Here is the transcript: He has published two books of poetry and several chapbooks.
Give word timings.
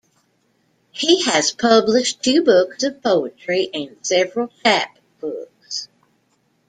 He 0.89 1.21
has 1.25 1.51
published 1.51 2.23
two 2.23 2.43
books 2.43 2.81
of 2.81 3.03
poetry 3.03 3.69
and 3.71 3.97
several 4.01 4.51
chapbooks. 4.65 5.89